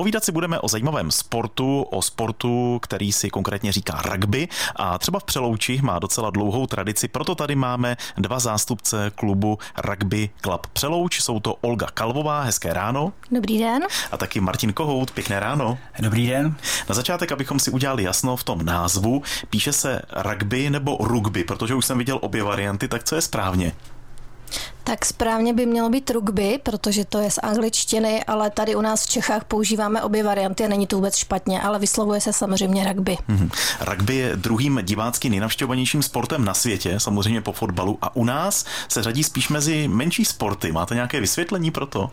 Povídat 0.00 0.24
si 0.24 0.32
budeme 0.32 0.60
o 0.60 0.68
zajímavém 0.68 1.10
sportu, 1.10 1.82
o 1.82 2.02
sportu, 2.02 2.78
který 2.82 3.12
si 3.12 3.30
konkrétně 3.30 3.72
říká 3.72 4.02
rugby 4.02 4.48
a 4.76 4.98
třeba 4.98 5.18
v 5.18 5.24
Přelouči 5.24 5.80
má 5.82 5.98
docela 5.98 6.30
dlouhou 6.30 6.66
tradici, 6.66 7.08
proto 7.08 7.34
tady 7.34 7.54
máme 7.54 7.96
dva 8.16 8.38
zástupce 8.38 9.12
klubu 9.14 9.58
Rugby 9.78 10.30
Club 10.42 10.66
Přelouč. 10.66 11.20
Jsou 11.20 11.40
to 11.40 11.54
Olga 11.54 11.86
Kalvová, 11.94 12.42
hezké 12.42 12.72
ráno. 12.72 13.12
Dobrý 13.30 13.58
den. 13.58 13.82
A 14.12 14.16
taky 14.16 14.40
Martin 14.40 14.72
Kohout, 14.72 15.10
pěkné 15.10 15.40
ráno. 15.40 15.78
Dobrý 15.98 16.26
den. 16.26 16.56
Na 16.88 16.94
začátek, 16.94 17.32
abychom 17.32 17.58
si 17.58 17.70
udělali 17.70 18.02
jasno 18.02 18.36
v 18.36 18.44
tom 18.44 18.64
názvu, 18.64 19.22
píše 19.50 19.72
se 19.72 20.02
rugby 20.16 20.70
nebo 20.70 20.96
rugby, 21.00 21.44
protože 21.44 21.74
už 21.74 21.86
jsem 21.86 21.98
viděl 21.98 22.18
obě 22.22 22.42
varianty, 22.42 22.88
tak 22.88 23.04
co 23.04 23.14
je 23.14 23.22
správně? 23.22 23.72
Tak 24.90 25.04
správně 25.04 25.52
by 25.52 25.66
mělo 25.66 25.90
být 25.90 26.10
rugby, 26.10 26.60
protože 26.62 27.04
to 27.04 27.18
je 27.18 27.30
z 27.30 27.38
angličtiny, 27.38 28.24
ale 28.24 28.50
tady 28.50 28.74
u 28.74 28.80
nás 28.80 29.06
v 29.06 29.10
Čechách 29.10 29.44
používáme 29.44 30.02
obě 30.02 30.22
varianty 30.22 30.64
a 30.64 30.68
není 30.68 30.86
to 30.86 30.96
vůbec 30.96 31.16
špatně, 31.16 31.62
ale 31.62 31.78
vyslovuje 31.78 32.20
se 32.20 32.32
samozřejmě 32.32 32.92
rugby. 32.92 33.18
Mm-hmm. 33.28 33.50
Rugby 33.80 34.16
je 34.16 34.36
druhým 34.36 34.80
divácky 34.82 35.30
nejnavštěvovanějším 35.30 36.02
sportem 36.02 36.44
na 36.44 36.54
světě, 36.54 37.00
samozřejmě 37.00 37.40
po 37.40 37.52
fotbalu, 37.52 37.98
a 38.02 38.16
u 38.16 38.24
nás 38.24 38.64
se 38.88 39.02
řadí 39.02 39.24
spíš 39.24 39.48
mezi 39.48 39.88
menší 39.88 40.24
sporty. 40.24 40.72
Máte 40.72 40.94
nějaké 40.94 41.20
vysvětlení 41.20 41.70
pro 41.70 41.86
to? 41.86 42.10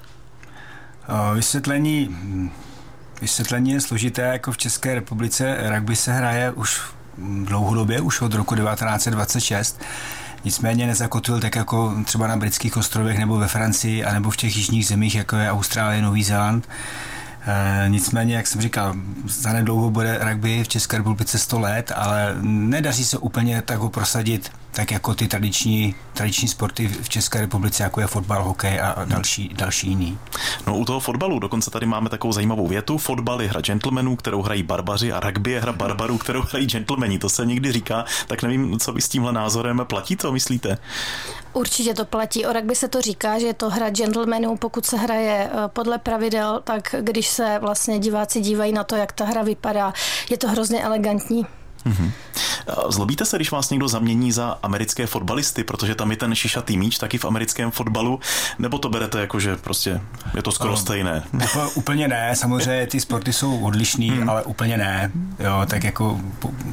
Vysvětlení, 1.34 2.18
vysvětlení 3.22 3.72
je 3.72 3.82
složité, 3.82 4.22
jako 4.22 4.52
v 4.52 4.58
České 4.58 4.96
republice 4.96 5.58
rugby 5.76 5.96
se 5.96 6.14
hraje 6.14 6.52
už 6.52 6.82
dlouhodobě, 7.44 8.02
už 8.02 8.22
od 8.22 8.34
roku 8.34 8.56
1926 8.56 9.82
nicméně 10.46 10.88
nezakotvil 10.88 11.40
tak 11.40 11.56
jako 11.56 11.94
třeba 12.06 12.28
na 12.28 12.38
britských 12.38 12.78
ostrovech 12.78 13.20
nebo 13.20 13.38
ve 13.38 13.48
Francii, 13.48 14.04
anebo 14.04 14.32
v 14.32 14.38
těch 14.38 14.58
jižních 14.58 14.88
zemích, 14.88 15.16
jako 15.16 15.36
je 15.36 15.52
Austrálie, 15.52 16.02
Nový 16.02 16.24
Zéland. 16.24 16.70
E, 17.48 17.86
nicméně, 17.90 18.36
jak 18.36 18.48
jsem 18.48 18.62
říkal, 18.62 18.96
zanedlouho 19.26 19.90
bude 19.90 20.20
rugby 20.22 20.64
v 20.64 20.68
České 20.68 20.98
republice 20.98 21.38
100 21.38 21.60
let, 21.60 21.92
ale 21.96 22.36
nedaří 22.42 23.06
se 23.06 23.18
úplně 23.18 23.62
tak 23.62 23.80
ho 23.80 23.90
prosadit 23.90 24.52
tak 24.78 24.92
jako 24.92 25.16
ty 25.16 25.28
tradiční, 25.28 25.96
tradiční 26.14 26.48
sporty 26.48 26.88
v 26.88 27.10
České 27.10 27.42
republice, 27.42 27.84
jako 27.84 28.02
je 28.02 28.08
fotbal, 28.08 28.44
hokej 28.44 28.82
a 28.82 29.06
další, 29.06 29.50
další 29.54 29.88
jiný. 29.88 30.20
No 30.68 30.78
u 30.78 30.86
toho 30.86 31.00
fotbalu 31.00 31.40
dokonce 31.40 31.72
tady 31.72 31.86
máme 31.86 32.10
takovou 32.10 32.34
zajímavou 32.34 32.68
větu. 32.68 32.98
Fotbal 32.98 33.42
je 33.42 33.50
hra 33.50 33.62
gentlemanů, 33.62 34.16
kterou 34.16 34.42
hrají 34.42 34.64
barbaři 34.64 35.12
a 35.12 35.20
rugby 35.20 35.52
je 35.52 35.60
hra 35.60 35.72
barbarů, 35.72 36.18
kterou 36.18 36.42
hrají 36.42 36.68
gentlemani. 36.68 37.20
To 37.20 37.30
se 37.30 37.46
někdy 37.46 37.72
říká, 37.72 38.06
tak 38.28 38.44
nevím, 38.44 38.80
co 38.80 38.94
vy 38.94 39.02
s 39.02 39.10
tímhle 39.10 39.34
názorem 39.34 39.82
platí, 39.88 40.16
to 40.16 40.32
myslíte? 40.32 40.78
Určitě 41.54 41.94
to 41.94 42.06
platí. 42.06 42.46
O 42.46 42.54
rugby 42.54 42.76
se 42.76 42.88
to 42.88 43.02
říká, 43.02 43.40
že 43.40 43.48
je 43.48 43.54
to 43.54 43.70
hra 43.70 43.90
gentlemanů, 43.90 44.58
pokud 44.58 44.86
se 44.86 44.98
hraje 44.98 45.50
eh, 45.52 45.68
podle 45.68 45.98
pravidel, 45.98 46.62
tak 46.64 46.96
když 47.00 47.28
se 47.28 47.58
vlastně 47.62 48.00
diváci 48.00 48.42
dívají 48.42 48.74
na 48.74 48.84
to, 48.84 48.96
jak 48.96 49.12
ta 49.12 49.26
hra 49.26 49.44
vypadá, 49.44 49.94
je 50.30 50.38
to 50.38 50.48
hrozně 50.48 50.84
elegantní. 50.84 51.46
Mm-hmm. 51.86 52.12
Zlobíte 52.90 53.26
se, 53.26 53.36
když 53.36 53.52
vás 53.52 53.70
někdo 53.70 53.88
zamění 53.88 54.32
za 54.32 54.58
americké 54.64 55.08
fotbalisty, 55.08 55.64
protože 55.64 55.96
tam 55.96 56.12
je 56.12 56.18
ten 56.18 56.36
šišatý 56.36 56.78
míč 56.78 56.98
taky 56.98 57.18
v 57.18 57.26
americkém 57.26 57.72
fotbalu, 57.72 58.20
nebo 58.60 58.78
to 58.78 58.90
berete 58.90 59.20
jako, 59.20 59.40
že 59.40 59.58
prostě 59.58 60.02
je 60.36 60.42
to 60.42 60.52
skoro 60.52 60.78
stejné? 60.78 61.24
Úplně 61.74 62.08
ne, 62.08 62.36
samozřejmě 62.36 62.88
ty 62.92 63.00
sporty 63.00 63.34
jsou 63.34 63.60
odlišný, 63.60 64.10
hmm. 64.10 64.30
ale 64.30 64.44
úplně 64.44 64.78
ne. 64.78 65.12
Jo, 65.40 65.62
tak 65.68 65.84
jako 65.84 66.20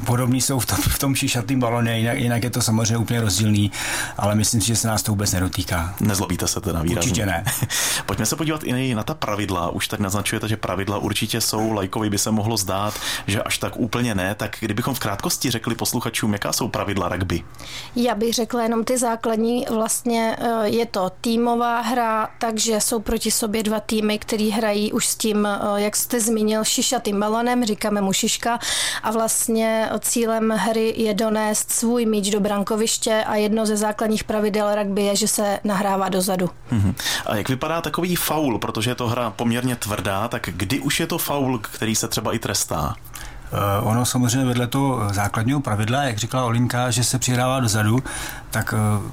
podobní 0.05 0.41
jsou 0.41 0.59
v 0.59 0.65
tom, 0.65 0.77
v 0.77 0.99
tom 0.99 1.15
šišatým 1.15 1.59
baloně, 1.59 1.97
jinak, 1.99 2.17
jinak 2.17 2.43
je 2.43 2.49
to 2.49 2.61
samozřejmě 2.61 2.97
úplně 2.97 3.21
rozdílný, 3.21 3.71
ale 4.17 4.35
myslím 4.35 4.61
si, 4.61 4.67
že 4.67 4.75
se 4.75 4.87
nás 4.87 5.03
to 5.03 5.11
vůbec 5.11 5.31
nedotýká. 5.31 5.95
Nezlobíte 5.99 6.47
se 6.47 6.61
teda 6.61 6.81
výrazně. 6.81 6.99
Určitě 6.99 7.25
ne. 7.25 7.45
Pojďme 8.05 8.25
se 8.25 8.35
podívat 8.35 8.63
i 8.63 8.95
na 8.95 9.03
ta 9.03 9.13
pravidla. 9.13 9.69
Už 9.69 9.87
tak 9.87 9.99
naznačujete, 9.99 10.47
že 10.47 10.57
pravidla 10.57 10.97
určitě 10.97 11.41
jsou, 11.41 11.71
lajkovi 11.71 12.09
by 12.09 12.17
se 12.17 12.31
mohlo 12.31 12.57
zdát, 12.57 12.93
že 13.27 13.43
až 13.43 13.57
tak 13.57 13.77
úplně 13.77 14.15
ne. 14.15 14.35
Tak 14.35 14.57
kdybychom 14.59 14.95
v 14.95 14.99
krátkosti 15.05 15.51
řekli 15.51 15.75
posluchačům, 15.75 16.33
jaká 16.33 16.53
jsou 16.53 16.67
pravidla 16.67 17.09
rugby? 17.09 17.43
Já 17.95 18.15
bych 18.15 18.33
řekla 18.33 18.63
jenom 18.63 18.83
ty 18.83 18.97
základní. 18.97 19.65
Vlastně 19.69 20.37
eh, 20.39 20.69
je 20.69 20.85
to 20.85 21.11
týmová 21.21 21.81
hra, 21.81 22.29
takže 22.39 22.81
jsou 22.81 22.99
proti 22.99 23.31
sobě 23.31 23.63
dva 23.63 23.79
týmy, 23.79 24.19
který 24.19 24.51
hrají 24.51 24.91
už 24.91 25.07
s 25.07 25.15
tím, 25.15 25.45
eh, 25.45 25.59
jak 25.75 25.95
jste 25.95 26.19
zmínil, 26.19 26.63
šišatým 26.63 27.19
balonem, 27.19 27.65
říkáme 27.65 28.01
mu 28.01 28.13
šiška, 28.13 28.59
a 29.03 29.11
vlastně 29.11 29.89
cílem 29.99 30.49
hry 30.49 30.93
je 30.97 31.13
donést 31.13 31.71
svůj 31.71 32.05
míč 32.05 32.29
do 32.29 32.39
brankoviště 32.39 33.23
a 33.27 33.35
jedno 33.35 33.65
ze 33.65 33.77
základních 33.77 34.23
pravidel 34.23 34.75
rugby 34.75 35.01
je, 35.01 35.15
že 35.15 35.27
se 35.27 35.59
nahrává 35.63 36.09
dozadu. 36.09 36.49
Uh-huh. 36.71 36.95
A 37.25 37.35
jak 37.35 37.49
vypadá 37.49 37.81
takový 37.81 38.15
faul, 38.15 38.59
protože 38.59 38.91
je 38.91 38.95
to 38.95 39.07
hra 39.07 39.29
poměrně 39.29 39.75
tvrdá, 39.75 40.27
tak 40.27 40.49
kdy 40.51 40.79
už 40.79 40.99
je 40.99 41.07
to 41.07 41.17
faul, 41.17 41.59
který 41.59 41.95
se 41.95 42.07
třeba 42.07 42.33
i 42.33 42.39
trestá? 42.39 42.95
Eh, 43.53 43.81
ono 43.81 44.05
samozřejmě 44.05 44.47
vedle 44.47 44.67
toho 44.67 45.13
základního 45.13 45.59
pravidla, 45.59 46.03
jak 46.03 46.17
říkala 46.17 46.45
Olinka, 46.45 46.91
že 46.91 47.03
se 47.03 47.19
přihrává 47.19 47.59
dozadu, 47.59 48.03
tak 48.51 48.73
eh, 48.77 49.11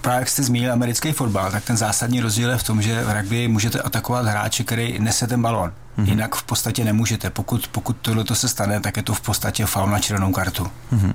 právě 0.00 0.18
jak 0.18 0.28
jste 0.28 0.42
zmínil 0.42 0.72
americký 0.72 1.12
fotbal, 1.12 1.50
tak 1.50 1.64
ten 1.64 1.76
zásadní 1.76 2.20
rozdíl 2.20 2.50
je 2.50 2.56
v 2.56 2.62
tom, 2.62 2.82
že 2.82 3.04
v 3.04 3.20
rugby 3.20 3.48
můžete 3.48 3.80
atakovat 3.80 4.26
hráče, 4.26 4.64
který 4.64 4.98
nese 4.98 5.26
ten 5.26 5.42
balon. 5.42 5.72
Mm-hmm. 5.98 6.08
Jinak 6.08 6.34
v 6.34 6.42
podstatě 6.42 6.84
nemůžete. 6.84 7.30
Pokud, 7.30 7.68
pokud 7.68 7.96
tohle 8.02 8.24
se 8.32 8.48
stane, 8.48 8.80
tak 8.80 8.96
je 8.96 9.02
to 9.02 9.14
v 9.14 9.20
podstatě 9.20 9.66
faul 9.66 9.90
na 9.90 9.98
červenou 9.98 10.32
kartu. 10.32 10.70
Mm-hmm. 10.92 11.14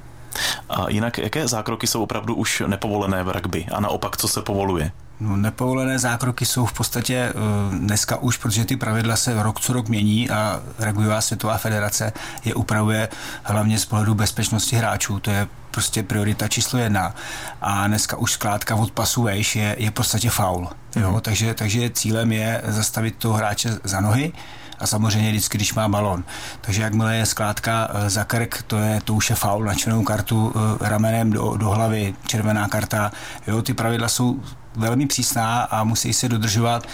A 0.69 0.89
jinak, 0.89 1.17
jaké 1.17 1.47
zákroky 1.47 1.87
jsou 1.87 2.03
opravdu 2.03 2.35
už 2.35 2.63
nepovolené 2.67 3.23
v 3.23 3.29
rugby? 3.29 3.65
A 3.71 3.79
naopak, 3.79 4.17
co 4.17 4.27
se 4.27 4.41
povoluje? 4.41 4.91
No, 5.21 5.37
nepovolené 5.37 5.99
zákroky 5.99 6.45
jsou 6.45 6.65
v 6.65 6.73
podstatě 6.73 7.33
uh, 7.33 7.75
dneska 7.75 8.17
už, 8.17 8.37
protože 8.37 8.65
ty 8.65 8.77
pravidla 8.77 9.15
se 9.15 9.43
rok 9.43 9.59
co 9.59 9.73
rok 9.73 9.87
mění 9.87 10.29
a 10.29 10.61
rugbyová 10.79 11.21
světová 11.21 11.57
federace 11.57 12.13
je 12.45 12.53
upravuje 12.53 13.09
hlavně 13.43 13.79
z 13.79 13.85
pohledu 13.85 14.15
bezpečnosti 14.15 14.75
hráčů. 14.75 15.19
To 15.19 15.31
je 15.31 15.47
prostě 15.71 16.03
priorita 16.03 16.47
číslo 16.47 16.79
jedna. 16.79 17.15
A 17.61 17.87
dneska 17.87 18.17
už 18.17 18.31
skládka 18.31 18.75
od 18.75 18.91
pasu 18.91 19.23
vejš 19.23 19.55
je, 19.55 19.75
je 19.79 19.89
v 19.89 19.93
podstatě 19.93 20.29
faul. 20.29 20.69
Jo? 20.95 21.11
Mm. 21.11 21.21
Takže, 21.21 21.53
takže 21.53 21.89
cílem 21.89 22.31
je 22.31 22.61
zastavit 22.67 23.15
toho 23.15 23.33
hráče 23.33 23.69
za 23.83 24.01
nohy 24.01 24.33
a 24.79 24.87
samozřejmě 24.87 25.29
vždycky, 25.29 25.57
když 25.57 25.73
má 25.73 25.87
balon. 25.87 26.23
Takže 26.61 26.81
jakmile 26.81 27.15
je 27.15 27.25
skládka 27.25 27.91
eh, 27.93 28.09
za 28.09 28.23
krk, 28.23 28.63
to, 28.67 28.77
je, 28.77 29.01
to 29.03 29.13
už 29.13 29.29
je 29.29 29.35
faul 29.35 29.63
na 29.63 29.73
červenou 29.73 30.03
kartu 30.03 30.53
eh, 30.55 30.89
ramenem 30.89 31.31
do, 31.31 31.57
do 31.57 31.69
hlavy, 31.69 32.15
červená 32.27 32.67
karta. 32.67 33.11
Jo, 33.47 33.61
ty 33.61 33.73
pravidla 33.73 34.07
jsou 34.07 34.39
velmi 34.75 35.07
přísná 35.07 35.61
a 35.61 35.83
musí 35.83 36.13
se 36.13 36.29
dodržovat, 36.29 36.87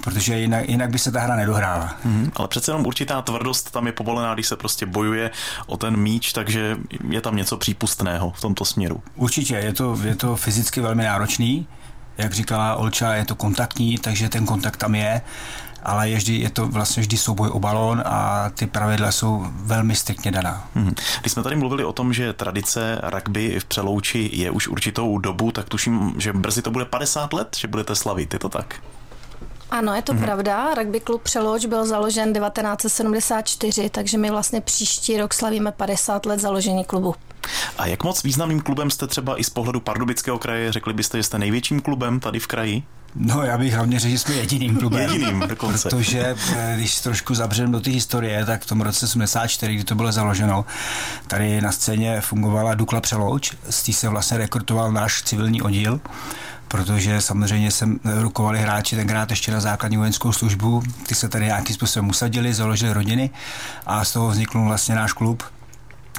protože 0.00 0.38
jinak, 0.38 0.68
jinak 0.68 0.90
by 0.90 0.98
se 0.98 1.12
ta 1.12 1.20
hra 1.20 1.36
nedohrála. 1.36 1.94
Hmm, 2.04 2.32
ale 2.36 2.48
přece 2.48 2.70
jenom 2.70 2.86
určitá 2.86 3.22
tvrdost 3.22 3.70
tam 3.70 3.86
je 3.86 3.92
povolená, 3.92 4.34
když 4.34 4.46
se 4.46 4.56
prostě 4.56 4.86
bojuje 4.86 5.30
o 5.66 5.76
ten 5.76 5.96
míč, 5.96 6.32
takže 6.32 6.76
je 7.08 7.20
tam 7.20 7.36
něco 7.36 7.56
přípustného 7.56 8.30
v 8.30 8.40
tomto 8.40 8.64
směru. 8.64 9.02
Určitě, 9.16 9.54
je 9.54 9.72
to, 9.72 9.98
je 10.02 10.14
to 10.14 10.36
fyzicky 10.36 10.80
velmi 10.80 11.04
náročný. 11.04 11.66
Jak 12.18 12.32
říkala 12.32 12.74
Olča, 12.74 13.14
je 13.14 13.24
to 13.24 13.34
kontaktní, 13.34 13.98
takže 13.98 14.28
ten 14.28 14.46
kontakt 14.46 14.76
tam 14.76 14.94
je 14.94 15.20
ale 15.82 16.10
je, 16.10 16.16
vždy, 16.16 16.34
je 16.34 16.50
to 16.50 16.66
vlastně 16.66 17.00
vždy 17.00 17.16
souboj 17.16 17.48
o 17.48 17.58
balón 17.58 18.02
a 18.06 18.50
ty 18.54 18.66
pravidla 18.66 19.12
jsou 19.12 19.46
velmi 19.50 19.94
striktně 19.94 20.30
daná. 20.30 20.68
Hmm. 20.74 20.94
Když 21.20 21.32
jsme 21.32 21.42
tady 21.42 21.56
mluvili 21.56 21.84
o 21.84 21.92
tom, 21.92 22.12
že 22.12 22.32
tradice 22.32 23.00
rugby 23.02 23.60
v 23.60 23.64
Přelouči 23.64 24.30
je 24.32 24.50
už 24.50 24.68
určitou 24.68 25.18
dobu, 25.18 25.52
tak 25.52 25.68
tuším, 25.68 26.14
že 26.18 26.32
brzy 26.32 26.62
to 26.62 26.70
bude 26.70 26.84
50 26.84 27.32
let, 27.32 27.56
že 27.56 27.68
budete 27.68 27.96
slavit, 27.96 28.32
je 28.32 28.38
to 28.38 28.48
tak? 28.48 28.74
Ano, 29.70 29.94
je 29.94 30.02
to 30.02 30.12
mm-hmm. 30.12 30.22
pravda. 30.22 30.74
Rugby 30.74 31.00
klub 31.00 31.22
Přelouč 31.22 31.66
byl 31.66 31.86
založen 31.86 32.32
1974, 32.32 33.90
takže 33.90 34.18
my 34.18 34.30
vlastně 34.30 34.60
příští 34.60 35.16
rok 35.16 35.34
slavíme 35.34 35.72
50 35.72 36.26
let 36.26 36.40
založení 36.40 36.84
klubu. 36.84 37.14
A 37.78 37.86
jak 37.86 38.04
moc 38.04 38.22
významným 38.22 38.60
klubem 38.60 38.90
jste 38.90 39.06
třeba 39.06 39.40
i 39.40 39.44
z 39.44 39.50
pohledu 39.50 39.80
Pardubického 39.80 40.38
kraje? 40.38 40.72
Řekli 40.72 40.92
byste, 40.92 41.18
že 41.18 41.22
jste 41.22 41.38
největším 41.38 41.80
klubem 41.80 42.20
tady 42.20 42.38
v 42.38 42.46
kraji? 42.46 42.82
No, 43.14 43.42
já 43.42 43.58
bych 43.58 43.74
hlavně 43.74 43.98
řekl, 43.98 44.12
že 44.12 44.18
jsme 44.18 44.34
jediným 44.34 44.76
klubem. 44.76 45.00
jediným 45.00 45.40
dokonce. 45.48 45.88
Protože 45.88 46.36
eh, 46.56 46.74
když 46.76 47.00
trošku 47.00 47.34
zabřem 47.34 47.72
do 47.72 47.80
té 47.80 47.90
historie, 47.90 48.44
tak 48.44 48.62
v 48.62 48.66
tom 48.66 48.80
roce 48.80 49.08
74, 49.08 49.74
kdy 49.74 49.84
to 49.84 49.94
bylo 49.94 50.12
založeno, 50.12 50.64
tady 51.26 51.60
na 51.60 51.72
scéně 51.72 52.20
fungovala 52.20 52.74
Dukla 52.74 53.00
Přelouč, 53.00 53.52
z 53.70 53.82
té 53.82 53.92
se 53.92 54.08
vlastně 54.08 54.38
rekrutoval 54.38 54.92
náš 54.92 55.22
civilní 55.22 55.62
oddíl 55.62 56.00
protože 56.68 57.20
samozřejmě 57.20 57.70
jsem 57.70 58.00
rukovali 58.04 58.58
hráči 58.58 58.96
tenkrát 58.96 59.30
ještě 59.30 59.52
na 59.52 59.60
základní 59.60 59.96
vojenskou 59.96 60.32
službu, 60.32 60.82
ty 61.06 61.14
se 61.14 61.28
tady 61.28 61.44
nějakým 61.44 61.76
způsobem 61.76 62.10
usadili, 62.10 62.54
založili 62.54 62.92
rodiny 62.92 63.30
a 63.86 64.04
z 64.04 64.12
toho 64.12 64.28
vznikl 64.28 64.60
vlastně 64.60 64.94
náš 64.94 65.12
klub, 65.12 65.42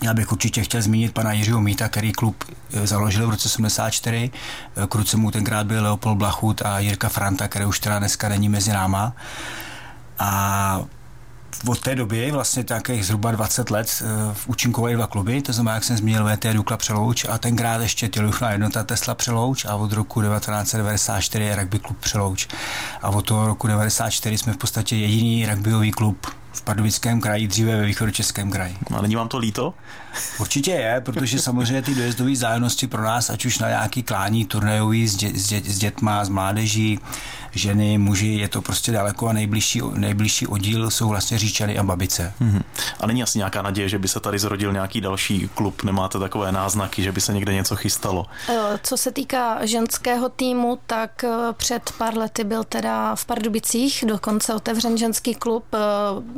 já 0.02 0.14
bych 0.14 0.32
určitě 0.32 0.64
chtěl 0.64 0.82
zmínit 0.82 1.14
pana 1.14 1.32
Jiřího 1.32 1.62
Míta, 1.62 1.88
který 1.88 2.12
klub 2.12 2.44
eh, 2.74 2.88
založil 2.88 3.28
v 3.28 3.30
roce 3.30 3.50
74. 3.50 4.32
Eh, 4.76 4.88
Kruce 4.88 5.18
mu 5.18 5.32
tenkrát 5.32 5.68
byl 5.68 5.84
Leopold 5.84 6.18
Blachut 6.18 6.62
a 6.62 6.80
Jirka 6.80 7.10
Franta, 7.10 7.48
který 7.48 7.66
už 7.66 7.80
teda 7.80 8.00
dneska 8.00 8.30
není 8.30 8.50
mezi 8.50 8.72
náma. 8.72 9.14
A 10.20 10.82
od 11.68 11.80
té 11.80 11.96
doby, 11.96 12.32
vlastně 12.32 12.64
takových 12.64 13.06
zhruba 13.06 13.32
20 13.32 13.70
let, 13.70 14.04
eh, 14.04 14.36
účinkovali 14.48 14.94
dva 14.94 15.08
kluby, 15.08 15.42
to 15.42 15.54
znamená, 15.54 15.76
jak 15.76 15.84
jsem 15.84 15.98
zmínil, 15.98 16.26
VT 16.26 16.54
Dukla 16.54 16.78
Přelouč 16.78 17.26
a 17.26 17.38
tenkrát 17.38 17.82
ještě 17.82 18.08
těluchná 18.08 18.52
jednota 18.52 18.84
Tesla 18.84 19.16
Přelouč 19.16 19.66
a 19.66 19.76
od 19.76 19.92
roku 19.92 20.22
1994 20.22 21.44
je 21.44 21.56
rugby 21.56 21.80
klub 21.80 21.98
Přelouč. 22.00 22.48
A 23.02 23.10
od 23.10 23.22
toho 23.22 23.48
roku 23.48 23.68
1994 23.68 24.38
jsme 24.38 24.54
v 24.54 24.58
podstatě 24.58 24.96
jediný 24.96 25.46
rugbyový 25.46 25.92
klub 25.92 26.41
v 26.54 26.62
Pardubickém 26.62 27.22
kraji, 27.22 27.48
dříve 27.48 27.78
ve 27.78 27.86
východočeském 27.86 28.52
kraji. 28.52 28.78
A 28.98 29.02
není 29.02 29.16
vám 29.16 29.28
to 29.28 29.38
líto? 29.38 29.74
Určitě 30.40 30.72
je, 30.72 31.02
protože 31.06 31.40
samozřejmě 31.40 31.82
ty 31.82 31.96
dojezdové 31.96 32.36
zájemnosti 32.36 32.88
pro 32.88 33.04
nás, 33.04 33.30
ať 33.30 33.46
už 33.46 33.60
na 33.60 33.68
nějaký 33.68 34.04
klání 34.04 34.46
turnajový 34.46 35.08
s, 35.08 35.16
dě, 35.16 35.32
s, 35.36 35.48
dě, 35.48 35.62
s 35.66 35.78
dětma, 35.78 36.26
s 36.26 36.30
mládeží, 36.30 37.00
ženy, 37.52 37.98
muži, 37.98 38.28
je 38.28 38.48
to 38.48 38.62
prostě 38.62 38.92
daleko 38.92 39.28
a 39.28 39.34
nejbližší, 39.34 39.82
nejbližší 39.94 40.48
oddíl 40.48 40.92
jsou 40.92 41.08
vlastně 41.08 41.38
říčany 41.38 41.78
a 41.78 41.84
babice. 41.84 42.34
Mm-hmm. 42.42 42.62
A 43.00 43.08
není 43.08 43.24
asi 43.24 43.38
nějaká 43.38 43.62
naděje, 43.62 43.90
že 43.90 44.00
by 44.00 44.08
se 44.08 44.20
tady 44.20 44.40
zrodil 44.40 44.74
nějaký 44.74 45.02
další 45.02 45.50
klub? 45.54 45.84
Nemáte 45.84 46.20
takové 46.20 46.52
náznaky, 46.52 47.04
že 47.04 47.12
by 47.12 47.22
se 47.22 47.34
někde 47.34 47.54
něco 47.54 47.76
chystalo? 47.76 48.26
Co 48.84 48.98
se 48.98 49.12
týká 49.12 49.66
ženského 49.66 50.30
týmu, 50.30 50.80
tak 50.88 51.24
eh, 51.24 51.30
před 51.54 51.94
pár 51.98 52.18
lety 52.18 52.44
byl 52.44 52.64
teda 52.64 53.16
v 53.16 53.26
Pardubicích 53.26 54.04
dokonce 54.08 54.54
otevřen 54.54 54.98
ženský 54.98 55.36
klub. 55.36 55.66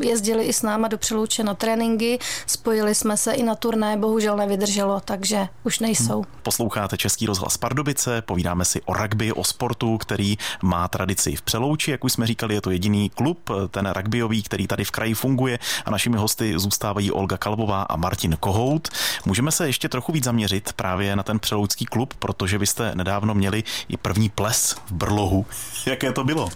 Jezdili 0.04 0.44
i 0.44 0.54
s 0.54 0.62
náma 0.62 0.88
do 0.88 0.98
Přelouče 0.98 1.44
na 1.44 1.54
tréninky, 1.54 2.20
spojili 2.46 2.96
jsme 2.96 3.18
se 3.18 3.34
i 3.34 3.44
na 3.44 3.56
turné, 3.56 3.98
bohužel 3.98 4.38
nevydrželo, 4.38 5.02
takže 5.06 5.48
už 5.64 5.80
nejsou. 5.80 6.16
Hmm. 6.16 6.26
Posloucháte 6.44 6.98
Český 6.98 7.26
rozhlas 7.26 7.58
Pardubice, 7.58 8.22
povídáme 8.22 8.66
si 8.66 8.82
o 8.82 8.94
rugby, 8.94 9.32
o 9.32 9.44
sportu, 9.44 9.98
který 9.98 10.38
má 10.62 10.88
tradici 10.88 11.36
v 11.36 11.42
Přelouči, 11.42 11.92
jak 11.92 12.04
už 12.04 12.14
jsme 12.14 12.28
říkali, 12.28 12.54
je 12.54 12.62
to 12.62 12.72
jediný 12.72 13.10
klub, 13.10 13.50
ten 13.72 13.90
rugbyový, 13.90 14.44
který 14.44 14.68
tady 14.68 14.84
v 14.84 14.92
kraji 14.92 15.14
funguje 15.14 15.60
a 15.86 15.92
našimi 15.92 16.18
hosty 16.18 16.54
zůstávají 16.60 17.12
Olga 17.12 17.38
Kalbová 17.38 17.82
a 17.82 17.96
Martin 17.96 18.38
Kohout. 18.40 18.90
Můžeme 19.26 19.52
se 19.52 19.68
ještě 19.68 19.90
trochu 19.90 20.12
víc 20.12 20.24
zaměřit 20.24 20.74
právě 20.74 21.16
na 21.16 21.24
ten 21.24 21.40
přeloucký 21.40 21.86
klub, 21.86 22.14
protože 22.14 22.58
vy 22.58 22.68
jste 22.68 22.96
nedávno 22.96 23.34
měli 23.34 23.64
i 23.88 23.98
první 23.98 24.30
ples 24.30 24.76
v 24.86 24.92
Brlohu. 24.92 25.46
Jaké 25.86 26.12
to 26.12 26.24
bylo? 26.24 26.50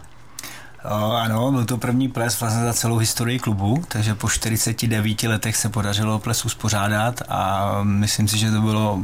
Ano, 0.83 1.51
byl 1.51 1.65
to 1.65 1.77
první 1.77 2.07
ples 2.07 2.39
vlastně 2.39 2.63
za 2.63 2.74
celou 2.74 2.97
historii 2.97 3.39
klubu, 3.39 3.83
takže 3.88 4.15
po 4.15 4.29
49 4.29 5.24
letech 5.24 5.56
se 5.56 5.69
podařilo 5.69 6.19
ples 6.19 6.45
uspořádat 6.45 7.21
a 7.29 7.71
myslím 7.83 8.27
si, 8.27 8.38
že 8.38 8.51
to 8.51 8.62
bylo 8.62 9.00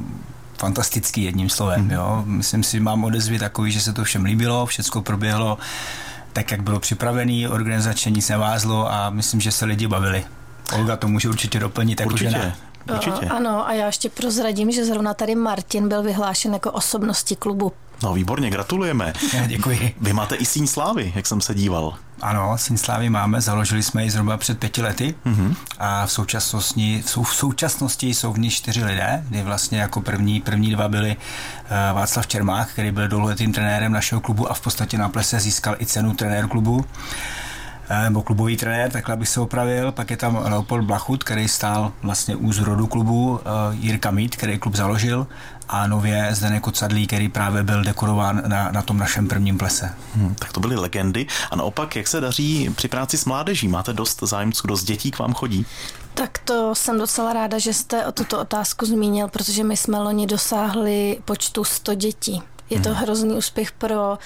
fantastický 0.57 1.23
jedním 1.23 1.49
slovem. 1.49 1.81
Mm. 1.81 1.91
Jo. 1.91 2.23
Myslím 2.25 2.63
si, 2.63 2.79
mám 2.79 3.03
odezvy 3.03 3.39
takový, 3.39 3.71
že 3.71 3.81
se 3.81 3.93
to 3.93 4.03
všem 4.03 4.25
líbilo, 4.25 4.65
všechno 4.65 5.01
proběhlo 5.01 5.57
tak, 6.33 6.51
jak 6.51 6.63
bylo 6.63 6.79
připravený, 6.79 7.47
organizačně 7.47 8.11
nic 8.11 8.29
nevázlo 8.29 8.93
a 8.93 9.09
myslím, 9.09 9.41
že 9.41 9.51
se 9.51 9.65
lidi 9.65 9.87
bavili. 9.87 10.25
Olga 10.75 10.95
to 10.95 11.07
může 11.07 11.29
určitě 11.29 11.59
doplnit 11.59 11.99
jako 11.99 12.13
určitě. 12.13 12.31
žena. 12.31 12.55
Určitě. 12.93 13.25
Ano, 13.25 13.67
a 13.67 13.73
já 13.73 13.85
ještě 13.85 14.09
prozradím, 14.09 14.71
že 14.71 14.85
zrovna 14.85 15.13
tady 15.13 15.35
Martin 15.35 15.89
byl 15.89 16.03
vyhlášen 16.03 16.53
jako 16.53 16.71
osobnosti 16.71 17.35
klubu. 17.35 17.71
No 18.03 18.13
výborně, 18.13 18.49
gratulujeme. 18.49 19.13
Děkuji. 19.47 19.95
Vy 20.01 20.13
máte 20.13 20.35
i 20.35 20.45
síň 20.45 20.67
slávy, 20.67 21.11
jak 21.15 21.27
jsem 21.27 21.41
se 21.41 21.53
díval. 21.53 21.93
Ano, 22.21 22.57
síň 22.57 22.77
slávy 22.77 23.09
máme, 23.09 23.41
založili 23.41 23.83
jsme 23.83 24.03
ji 24.03 24.09
zhruba 24.09 24.37
před 24.37 24.59
pěti 24.59 24.81
lety 24.81 25.15
mm-hmm. 25.25 25.55
a 25.79 26.05
v 26.05 26.11
současnosti, 26.11 27.03
jsou, 27.05 27.23
v 27.23 27.35
současnosti 27.35 28.13
jsou 28.13 28.33
v 28.33 28.39
ní 28.39 28.49
čtyři 28.49 28.83
lidé, 28.83 29.23
kdy 29.29 29.41
vlastně 29.41 29.79
jako 29.79 30.01
první, 30.01 30.41
první 30.41 30.71
dva 30.71 30.87
byli 30.87 31.15
uh, 31.15 31.95
Václav 31.95 32.27
Čermák, 32.27 32.69
který 32.69 32.91
byl 32.91 33.07
dlouholetým 33.07 33.53
trenérem 33.53 33.91
našeho 33.91 34.21
klubu 34.21 34.51
a 34.51 34.53
v 34.53 34.61
podstatě 34.61 34.97
na 34.97 35.09
plese 35.09 35.39
získal 35.39 35.75
i 35.79 35.85
cenu 35.85 36.13
trenér 36.13 36.47
klubu 36.47 36.85
nebo 38.03 38.21
klubový 38.21 38.57
trenér, 38.57 38.91
takhle 38.91 39.15
bych 39.15 39.29
se 39.29 39.39
opravil. 39.39 39.91
Pak 39.91 40.11
je 40.11 40.17
tam 40.17 40.39
Leopold 40.43 40.85
Blachut, 40.85 41.23
který 41.23 41.47
stál 41.47 41.91
vlastně 42.01 42.35
u 42.35 42.53
zrodu 42.53 42.87
klubu, 42.87 43.39
Jirka 43.71 44.11
Mít, 44.11 44.35
který 44.35 44.59
klub 44.59 44.75
založil 44.75 45.27
a 45.69 45.87
nově 45.87 46.27
Zdeněk 46.31 46.63
Kocadlí, 46.63 47.07
který 47.07 47.29
právě 47.29 47.63
byl 47.63 47.83
dekorován 47.83 48.43
na, 48.47 48.71
na 48.71 48.81
tom 48.81 48.97
našem 48.97 49.27
prvním 49.27 49.57
plese. 49.57 49.93
Hmm, 50.15 50.35
tak 50.35 50.53
to 50.53 50.59
byly 50.59 50.75
legendy. 50.75 51.27
A 51.51 51.55
naopak, 51.55 51.95
jak 51.95 52.07
se 52.07 52.21
daří 52.21 52.69
při 52.75 52.87
práci 52.87 53.17
s 53.17 53.25
mládeží? 53.25 53.67
Máte 53.67 53.93
dost 53.93 54.19
zájemců, 54.23 54.67
dost 54.67 54.83
dětí 54.83 55.11
k 55.11 55.19
vám 55.19 55.33
chodí? 55.33 55.65
Tak 56.13 56.37
to 56.37 56.75
jsem 56.75 56.97
docela 56.97 57.33
ráda, 57.33 57.59
že 57.59 57.73
jste 57.73 58.05
o 58.05 58.11
tuto 58.11 58.39
otázku 58.39 58.85
zmínil, 58.85 59.27
protože 59.27 59.63
my 59.63 59.77
jsme 59.77 59.99
loni 59.99 60.27
dosáhli 60.27 61.19
počtu 61.25 61.63
100 61.63 61.93
dětí. 61.93 62.43
Je 62.73 62.81
to 62.81 62.89
hmm. 62.89 62.97
hrozný 62.97 63.35
úspěch 63.35 63.71
pro 63.71 64.17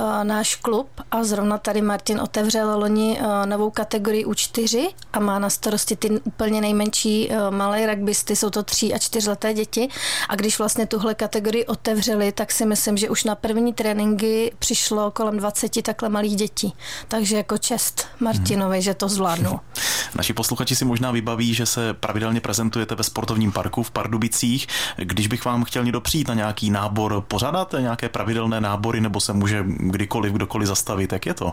uh, 0.00 0.24
náš 0.24 0.54
klub 0.54 0.88
a 1.10 1.24
zrovna 1.24 1.58
tady 1.58 1.82
Martin 1.82 2.20
otevřel 2.20 2.78
loni 2.78 3.20
uh, 3.20 3.46
novou 3.46 3.70
kategorii 3.70 4.26
U4 4.26 4.88
a 5.12 5.20
má 5.20 5.38
na 5.38 5.50
starosti 5.50 5.96
ty 5.96 6.10
úplně 6.10 6.60
nejmenší 6.60 7.28
uh, 7.28 7.54
malé 7.56 7.94
rugbysty, 7.94 8.36
jsou 8.36 8.50
to 8.50 8.62
tří 8.62 8.94
a 8.94 8.98
čtyřleté 8.98 9.54
děti 9.54 9.88
a 10.28 10.36
když 10.36 10.58
vlastně 10.58 10.86
tuhle 10.86 11.14
kategorii 11.14 11.66
otevřeli, 11.66 12.32
tak 12.32 12.52
si 12.52 12.66
myslím, 12.66 12.96
že 12.96 13.10
už 13.10 13.24
na 13.24 13.34
první 13.34 13.72
tréninky 13.72 14.52
přišlo 14.58 15.10
kolem 15.10 15.36
20 15.36 15.82
takhle 15.82 16.08
malých 16.08 16.36
dětí. 16.36 16.74
Takže 17.08 17.36
jako 17.36 17.58
čest 17.58 18.06
Martinovi, 18.20 18.76
hmm. 18.76 18.82
že 18.82 18.94
to 18.94 19.08
zvládnu. 19.08 19.60
Naši 20.14 20.32
posluchači 20.32 20.76
si 20.76 20.84
možná 20.84 21.10
vybaví, 21.10 21.54
že 21.54 21.66
se 21.66 21.94
pravidelně 21.94 22.40
prezentujete 22.40 22.94
ve 22.94 23.04
sportovním 23.04 23.52
parku 23.52 23.82
v 23.82 23.90
Pardubicích. 23.90 24.66
Když 24.96 25.26
bych 25.26 25.44
vám 25.44 25.64
chtěl 25.64 25.84
někdo 25.84 26.00
přijít 26.00 26.28
na 26.28 26.34
nějaký 26.34 26.70
nábor, 26.70 27.24
pořádáte 27.28 27.82
nějaké 27.92 28.08
pravidelné 28.08 28.60
nábory 28.60 29.00
nebo 29.00 29.20
se 29.20 29.32
může 29.32 29.64
kdykoliv, 29.66 30.32
kdokoliv 30.32 30.68
zastavit? 30.68 31.12
Jak 31.12 31.26
je 31.26 31.34
to? 31.34 31.52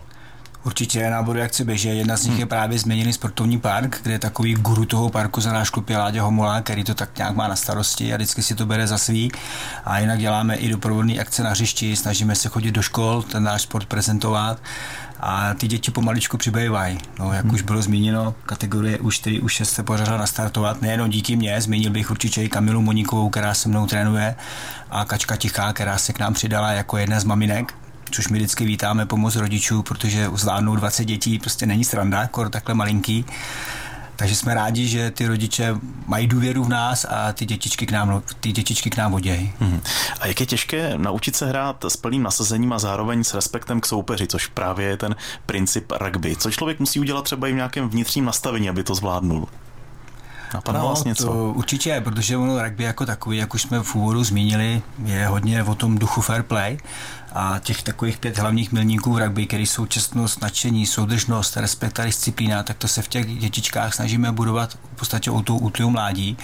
Určitě 0.63 1.09
nábory 1.09 1.41
akce 1.41 1.65
běží. 1.65 1.87
Jedna 1.87 2.17
z 2.17 2.23
nich 2.23 2.31
hmm. 2.31 2.39
je 2.39 2.45
právě 2.45 2.79
změněný 2.79 3.13
sportovní 3.13 3.59
park, 3.59 3.99
kde 4.03 4.11
je 4.11 4.19
takový 4.19 4.53
guru 4.53 4.85
toho 4.85 5.09
parku 5.09 5.41
za 5.41 5.53
náš 5.53 5.69
klub 5.69 5.89
je 5.89 5.97
Láďa 5.97 6.23
Homola, 6.23 6.61
který 6.61 6.83
to 6.83 6.93
tak 6.93 7.17
nějak 7.17 7.35
má 7.35 7.47
na 7.47 7.55
starosti 7.55 8.13
a 8.13 8.15
vždycky 8.15 8.43
si 8.43 8.55
to 8.55 8.65
bere 8.65 8.87
za 8.87 8.97
svý. 8.97 9.31
A 9.85 9.99
jinak 9.99 10.19
děláme 10.19 10.55
i 10.55 10.69
doprovodné 10.69 11.13
akce 11.13 11.43
na 11.43 11.49
hřišti, 11.49 11.95
snažíme 11.95 12.35
se 12.35 12.49
chodit 12.49 12.71
do 12.71 12.81
škol, 12.81 13.21
ten 13.21 13.43
náš 13.43 13.61
sport 13.61 13.85
prezentovat 13.85 14.61
a 15.19 15.53
ty 15.53 15.67
děti 15.67 15.91
pomaličku 15.91 16.37
přibývají. 16.37 16.97
No, 17.19 17.33
jak 17.33 17.45
hmm. 17.45 17.53
už 17.53 17.61
bylo 17.61 17.81
zmíněno, 17.81 18.35
kategorie 18.45 18.99
už 18.99 19.15
4, 19.15 19.39
už 19.39 19.53
6 19.53 19.69
se 19.69 19.83
podařila 19.83 20.17
nastartovat, 20.17 20.81
nejenom 20.81 21.09
díky 21.09 21.35
mně, 21.35 21.61
zmínil 21.61 21.91
bych 21.91 22.11
určitě 22.11 22.43
i 22.43 22.49
Kamilu 22.49 22.81
Moníkovou, 22.81 23.29
která 23.29 23.53
se 23.53 23.69
mnou 23.69 23.87
trénuje, 23.87 24.35
a 24.91 25.05
Kačka 25.05 25.35
Tichá, 25.35 25.73
která 25.73 25.97
se 25.97 26.13
k 26.13 26.19
nám 26.19 26.33
přidala 26.33 26.71
jako 26.71 26.97
jedna 26.97 27.19
z 27.19 27.23
maminek, 27.23 27.73
což 28.11 28.27
my 28.27 28.37
vždycky 28.37 28.65
vítáme 28.65 29.05
pomoc 29.05 29.35
rodičů, 29.35 29.83
protože 29.83 30.29
zvládnout 30.33 30.75
20 30.75 31.05
dětí 31.05 31.39
prostě 31.39 31.65
není 31.65 31.83
sranda, 31.83 32.27
kor 32.27 32.49
takhle 32.49 32.75
malinký. 32.75 33.25
Takže 34.19 34.35
jsme 34.35 34.53
rádi, 34.53 34.87
že 34.87 35.11
ty 35.11 35.27
rodiče 35.27 35.75
mají 36.07 36.27
důvěru 36.27 36.63
v 36.63 36.69
nás 36.69 37.05
a 37.09 37.33
ty 37.33 37.45
dětičky 37.45 37.85
k 37.85 37.91
nám, 37.91 38.23
ty 38.39 38.51
dětičky 38.51 38.89
k 38.89 38.97
nám 38.97 39.11
vodějí. 39.11 39.53
Hmm. 39.59 39.81
A 40.19 40.27
jak 40.27 40.39
je 40.39 40.45
těžké 40.45 40.93
naučit 40.97 41.35
se 41.35 41.45
hrát 41.45 41.85
s 41.85 41.97
plným 41.97 42.23
nasazením 42.23 42.73
a 42.73 42.79
zároveň 42.79 43.23
s 43.23 43.33
respektem 43.33 43.81
k 43.81 43.85
soupeři, 43.85 44.27
což 44.27 44.47
právě 44.47 44.87
je 44.87 44.97
ten 44.97 45.15
princip 45.45 45.91
rugby. 45.99 46.35
Co 46.35 46.51
člověk 46.51 46.79
musí 46.79 46.99
udělat 46.99 47.25
třeba 47.25 47.47
i 47.47 47.51
v 47.51 47.55
nějakém 47.55 47.89
vnitřním 47.89 48.25
nastavení, 48.25 48.69
aby 48.69 48.83
to 48.83 48.95
zvládnul? 48.95 49.47
Napadá 50.53 50.79
no, 50.79 50.85
vás 50.85 51.03
něco? 51.03 51.27
To 51.27 51.53
určitě, 51.55 52.01
protože 52.03 52.37
ono 52.37 52.63
rugby 52.63 52.83
jako 52.83 53.05
takový, 53.05 53.37
jak 53.37 53.53
už 53.53 53.61
jsme 53.61 53.83
v 53.83 53.95
úvodu 53.95 54.23
zmínili, 54.23 54.81
je 55.05 55.27
hodně 55.27 55.63
o 55.63 55.75
tom 55.75 55.97
duchu 55.97 56.21
fair 56.21 56.43
play 56.43 56.77
a 57.33 57.59
těch 57.59 57.83
takových 57.83 58.17
pět 58.17 58.37
hlavních 58.37 58.71
milníků 58.71 59.13
v 59.13 59.17
rugby, 59.17 59.45
které 59.45 59.63
jsou 59.63 59.85
čestnost, 59.85 60.41
nadšení, 60.41 60.85
soudržnost, 60.85 61.57
respekt 61.57 61.99
a 61.99 62.05
disciplína, 62.05 62.63
tak 62.63 62.77
to 62.77 62.87
se 62.87 63.01
v 63.01 63.07
těch 63.07 63.37
dětičkách 63.37 63.93
snažíme 63.93 64.31
budovat 64.31 64.73
v 64.73 64.99
podstatě 64.99 65.31
o 65.31 65.41
tou 65.41 65.57
útliu 65.57 65.89
mládí 65.89 66.37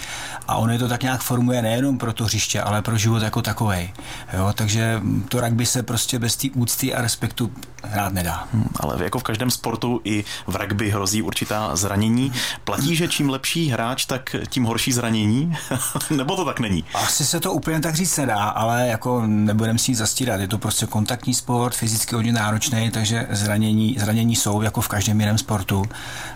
a 0.47 0.55
ono 0.55 0.73
je 0.73 0.79
to 0.79 0.87
tak 0.87 1.03
nějak 1.03 1.21
formuje 1.21 1.61
nejenom 1.61 1.97
pro 1.97 2.13
to 2.13 2.23
hřiště, 2.23 2.61
ale 2.61 2.81
pro 2.81 2.97
život 2.97 3.23
jako 3.23 3.41
takovej. 3.41 3.93
Jo, 4.33 4.53
takže 4.55 5.01
to 5.29 5.41
rugby 5.41 5.65
se 5.65 5.83
prostě 5.83 6.19
bez 6.19 6.35
té 6.35 6.47
úcty 6.55 6.93
a 6.93 7.01
respektu 7.01 7.51
hrát 7.83 8.13
nedá. 8.13 8.47
Hmm, 8.53 8.69
ale 8.79 9.03
jako 9.03 9.19
v 9.19 9.23
každém 9.23 9.51
sportu 9.51 10.01
i 10.03 10.23
v 10.47 10.55
rugby 10.55 10.91
hrozí 10.91 11.21
určitá 11.21 11.75
zranění. 11.75 12.31
Platí, 12.63 12.95
že 12.95 13.07
čím 13.07 13.29
lepší 13.29 13.69
hráč, 13.69 14.05
tak 14.05 14.35
tím 14.49 14.63
horší 14.63 14.91
zranění? 14.91 15.57
Nebo 16.09 16.35
to 16.35 16.45
tak 16.45 16.59
není? 16.59 16.83
Asi 16.93 17.25
se 17.25 17.39
to 17.39 17.53
úplně 17.53 17.79
tak 17.79 17.95
říct 17.95 18.17
nedá, 18.17 18.43
ale 18.43 18.87
jako 18.87 19.23
nebudem 19.27 19.77
si 19.77 19.95
zastírat. 19.95 20.39
Je 20.39 20.47
to 20.47 20.57
prostě 20.57 20.74
kontaktní 20.87 21.33
sport, 21.33 21.75
fyzicky 21.75 22.15
hodně 22.15 22.33
náročný, 22.33 22.91
takže 22.91 23.27
zranění, 23.29 23.97
zranění 23.99 24.35
jsou 24.35 24.61
jako 24.61 24.81
v 24.81 24.87
každém 24.87 25.19
jiném 25.19 25.37
sportu. 25.37 25.85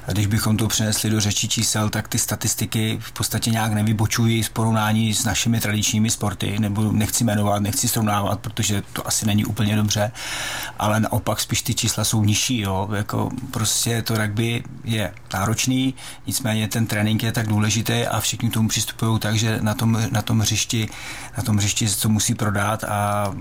Když 0.08 0.26
bychom 0.28 0.58
to 0.58 0.68
přenesli 0.68 1.10
do 1.10 1.20
řečí 1.20 1.50
čísel, 1.50 1.90
tak 1.90 2.08
ty 2.08 2.20
statistiky 2.20 2.98
v 3.02 3.12
podstatě 3.12 3.50
nějak 3.50 3.74
nevybočují 3.74 4.44
v 4.44 4.50
porovnání 4.50 5.14
s 5.14 5.26
našimi 5.26 5.60
tradičními 5.60 6.10
sporty. 6.10 6.60
Nebo 6.60 6.92
nechci 6.92 7.24
jmenovat, 7.24 7.62
nechci 7.62 7.88
srovnávat, 7.88 8.40
protože 8.40 8.84
to 8.94 9.08
asi 9.08 9.26
není 9.26 9.46
úplně 9.46 9.76
dobře, 9.76 10.12
ale 10.80 11.00
naopak 11.00 11.40
spíš 11.40 11.62
ty 11.62 11.74
čísla 11.74 12.04
jsou 12.04 12.24
nižší, 12.24 12.60
jo, 12.60 12.90
jako 12.96 13.30
prostě 13.52 14.02
to 14.02 14.18
rugby 14.18 14.64
je 14.84 15.14
náročný, 15.34 15.94
nicméně 16.28 16.68
ten 16.68 16.88
trénink 16.88 17.24
je 17.24 17.32
tak 17.32 17.48
důležitý 17.48 18.08
a 18.08 18.20
všichni 18.20 18.50
k 18.50 18.54
tomu 18.54 18.70
přistupují 18.70 19.20
tak, 19.20 19.36
že 19.36 19.60
na 19.62 19.74
tom, 19.74 20.02
na 20.12 20.22
tom 20.22 20.40
hřišti, 20.40 20.90
na 21.38 21.44
tom 21.44 21.58
hřišti 21.58 21.90
se 21.90 22.02
to 22.02 22.10
musí 22.10 22.36
prodat 22.36 22.84
a 22.84 23.32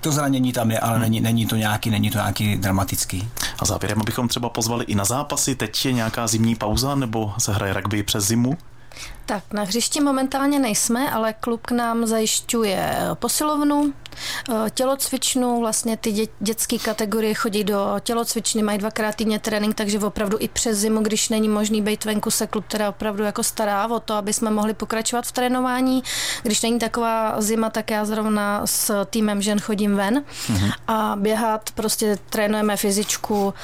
to 0.00 0.12
zranění 0.12 0.52
tam 0.52 0.70
je, 0.70 0.78
ale 0.78 0.98
není, 0.98 1.20
není, 1.20 1.46
to 1.46 1.56
nějaký, 1.56 1.90
není 1.90 2.10
to 2.10 2.18
nějaký 2.18 2.56
dramatický. 2.56 3.28
A 3.58 3.64
závěrem, 3.64 4.00
abychom 4.00 4.28
třeba 4.28 4.48
pozvali 4.48 4.84
i 4.84 4.94
na 4.94 5.04
zápasy, 5.04 5.54
teď 5.54 5.84
je 5.84 5.92
nějaká 5.92 6.26
zimní 6.26 6.54
pauza, 6.54 6.94
nebo 6.94 7.32
se 7.38 7.52
hraje 7.52 7.72
rugby 7.72 8.02
přes 8.02 8.24
zimu? 8.24 8.56
Tak, 9.26 9.44
na 9.52 9.62
hřišti 9.62 10.00
momentálně 10.00 10.58
nejsme, 10.58 11.10
ale 11.10 11.32
klub 11.32 11.66
k 11.66 11.70
nám 11.70 12.06
zajišťuje 12.06 12.96
posilovnu, 13.14 13.92
eh, 14.50 14.70
tělocvičnu, 14.70 15.60
vlastně 15.60 15.96
ty 15.96 16.12
dě, 16.12 16.26
dětské 16.40 16.78
kategorie 16.78 17.34
chodí 17.34 17.64
do 17.64 17.94
tělocvičny, 18.00 18.62
mají 18.62 18.78
dvakrát 18.78 19.14
týdně 19.14 19.38
trénink, 19.38 19.74
takže 19.74 19.98
opravdu 19.98 20.36
i 20.40 20.48
přes 20.48 20.78
zimu, 20.78 21.00
když 21.00 21.28
není 21.28 21.48
možný 21.48 21.82
být 21.82 22.04
venku, 22.04 22.30
se 22.30 22.46
klub 22.46 22.64
teda 22.68 22.88
opravdu 22.88 23.24
jako 23.24 23.42
stará 23.42 23.86
o 23.86 24.00
to, 24.00 24.14
aby 24.14 24.32
jsme 24.32 24.50
mohli 24.50 24.74
pokračovat 24.74 25.26
v 25.26 25.32
trénování. 25.32 26.02
Když 26.42 26.62
není 26.62 26.78
taková 26.78 27.40
zima, 27.40 27.70
tak 27.70 27.90
já 27.90 28.04
zrovna 28.04 28.66
s 28.66 29.04
týmem 29.04 29.42
žen 29.42 29.60
chodím 29.60 29.96
ven 29.96 30.24
mm-hmm. 30.46 30.72
a 30.88 31.16
běhat, 31.16 31.70
prostě 31.70 32.18
trénujeme 32.30 32.76
fyzičku 32.76 33.54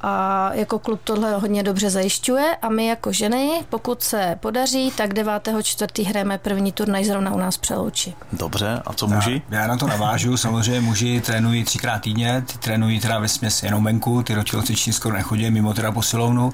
a 0.00 0.50
jako 0.54 0.78
klub 0.78 1.00
tohle 1.04 1.32
hodně 1.32 1.62
dobře 1.62 1.90
zajišťuje 1.90 2.56
a 2.62 2.68
my 2.68 2.86
jako 2.86 3.12
ženy, 3.12 3.50
pokud 3.68 4.02
se 4.02 4.36
podaří, 4.40 4.92
tak 4.96 5.14
9.4. 5.14 6.08
hrajeme 6.08 6.38
první 6.38 6.72
turnaj 6.72 7.04
zrovna 7.04 7.34
u 7.34 7.38
nás 7.38 7.56
Přelouči. 7.56 8.14
Dobře, 8.32 8.82
a 8.86 8.92
co 8.92 9.06
muži? 9.06 9.42
Já, 9.50 9.60
já 9.60 9.66
na 9.66 9.76
to 9.76 9.86
navážu, 9.86 10.36
samozřejmě 10.36 10.80
muži 10.80 11.20
trénují 11.20 11.64
třikrát 11.64 11.98
týdně, 11.98 12.44
ty 12.46 12.58
trénují 12.58 13.00
teda 13.00 13.18
ve 13.18 13.28
směs 13.28 13.62
jenom 13.62 13.84
venku, 13.84 14.22
ty 14.22 14.34
do 14.34 14.42
tělocvičny 14.42 14.92
skoro 14.92 15.16
nechodí, 15.16 15.50
mimo 15.50 15.74
teda 15.74 15.92
posilovnu. 15.92 16.52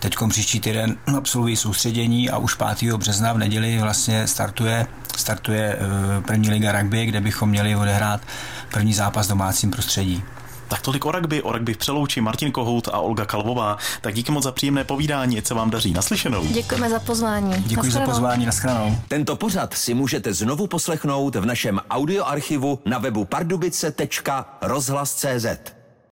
Teď 0.00 0.14
příští 0.28 0.60
týden 0.60 0.96
absolvují 1.16 1.56
soustředění 1.56 2.30
a 2.30 2.38
už 2.38 2.56
5. 2.78 2.92
března 2.92 3.32
v 3.32 3.38
neděli 3.38 3.78
vlastně 3.78 4.26
startuje 4.26 4.86
startuje 5.18 5.76
eh, 5.78 6.20
první 6.20 6.50
liga 6.50 6.72
rugby, 6.72 7.06
kde 7.06 7.20
bychom 7.20 7.50
měli 7.50 7.76
odehrát 7.76 8.20
první 8.72 8.94
zápas 8.94 9.26
v 9.26 9.28
domácím 9.28 9.70
prostředí. 9.70 10.22
Tak 10.68 10.82
tolik 10.82 11.06
o 11.06 11.12
rugby, 11.12 11.42
o 11.42 11.52
rugby 11.52 11.74
v 11.74 11.76
Přelouči, 11.76 12.20
Martin 12.20 12.52
Kohout 12.52 12.88
a 12.88 12.98
Olga 12.98 13.24
Kalvová. 13.24 13.76
Tak 14.00 14.14
díky 14.14 14.32
moc 14.32 14.44
za 14.44 14.52
příjemné 14.52 14.84
povídání, 14.84 15.38
ať 15.38 15.46
se 15.46 15.54
vám 15.54 15.70
daří. 15.70 15.92
Naslyšenou. 15.92 16.46
Děkujeme 16.46 16.90
za 16.90 17.00
pozvání. 17.00 17.54
Děkuji 17.66 17.92
za 17.92 18.00
pozvání, 18.00 18.46
naschledanou. 18.46 18.98
Tento 19.08 19.36
pořad 19.36 19.74
si 19.74 19.94
můžete 19.94 20.34
znovu 20.34 20.66
poslechnout 20.66 21.36
v 21.36 21.46
našem 21.46 21.80
audioarchivu 21.90 22.78
na 22.84 22.98
webu 22.98 23.24
pardubice.rozhlas.cz. 23.24 25.77